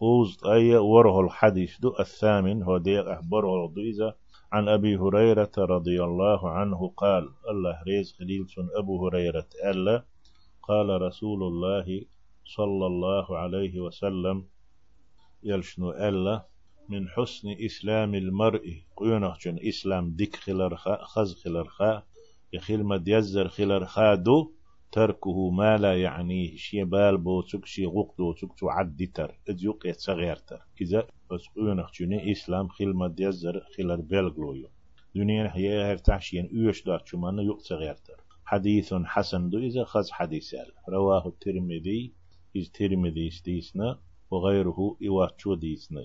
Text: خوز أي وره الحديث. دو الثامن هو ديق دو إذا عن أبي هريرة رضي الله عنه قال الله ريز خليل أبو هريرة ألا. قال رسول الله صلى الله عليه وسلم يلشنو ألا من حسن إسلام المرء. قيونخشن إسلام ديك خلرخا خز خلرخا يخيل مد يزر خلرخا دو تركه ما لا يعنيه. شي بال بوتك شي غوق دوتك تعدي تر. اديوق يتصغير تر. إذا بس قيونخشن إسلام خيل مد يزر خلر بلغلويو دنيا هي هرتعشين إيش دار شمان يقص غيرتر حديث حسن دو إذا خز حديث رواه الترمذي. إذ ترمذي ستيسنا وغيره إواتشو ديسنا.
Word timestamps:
خوز 0.00 0.44
أي 0.46 0.76
وره 0.76 1.20
الحديث. 1.20 1.80
دو 1.80 1.94
الثامن 2.00 2.62
هو 2.62 2.78
ديق 2.78 3.06
دو 3.68 3.80
إذا 3.80 4.14
عن 4.52 4.68
أبي 4.68 4.96
هريرة 4.96 5.52
رضي 5.58 6.04
الله 6.04 6.50
عنه 6.50 6.88
قال 6.96 7.28
الله 7.50 7.82
ريز 7.86 8.12
خليل 8.18 8.46
أبو 8.76 9.06
هريرة 9.06 9.48
ألا. 9.64 10.04
قال 10.62 11.02
رسول 11.02 11.42
الله 11.42 12.04
صلى 12.44 12.86
الله 12.86 13.38
عليه 13.38 13.80
وسلم 13.80 14.46
يلشنو 15.42 15.90
ألا 15.90 16.46
من 16.88 17.08
حسن 17.08 17.48
إسلام 17.60 18.14
المرء. 18.14 18.82
قيونخشن 18.96 19.58
إسلام 19.68 20.10
ديك 20.10 20.36
خلرخا 20.36 21.04
خز 21.04 21.42
خلرخا 21.42 22.02
يخيل 22.52 22.84
مد 22.84 23.08
يزر 23.08 23.48
خلرخا 23.48 24.14
دو 24.14 24.52
تركه 24.92 25.50
ما 25.50 25.76
لا 25.76 26.02
يعنيه. 26.02 26.56
شي 26.56 26.84
بال 26.84 27.18
بوتك 27.18 27.66
شي 27.66 27.86
غوق 27.86 28.14
دوتك 28.18 28.48
تعدي 28.58 29.06
تر. 29.06 29.38
اديوق 29.48 29.86
يتصغير 29.86 30.36
تر. 30.36 30.60
إذا 30.80 31.06
بس 31.30 31.46
قيونخشن 31.56 32.12
إسلام 32.30 32.68
خيل 32.68 32.96
مد 32.96 33.20
يزر 33.20 33.64
خلر 33.76 34.00
بلغلويو 34.00 34.68
دنيا 35.14 35.50
هي 35.56 35.92
هرتعشين 35.92 36.46
إيش 36.46 36.84
دار 36.84 37.02
شمان 37.06 37.38
يقص 37.38 37.72
غيرتر 37.72 38.20
حديث 38.44 38.94
حسن 38.94 39.50
دو 39.50 39.58
إذا 39.58 39.84
خز 39.84 40.10
حديث 40.10 40.54
رواه 40.88 41.28
الترمذي. 41.28 42.12
إذ 42.56 42.66
ترمذي 42.66 43.30
ستيسنا 43.30 43.98
وغيره 44.30 44.96
إواتشو 45.08 45.54
ديسنا. 45.54 46.02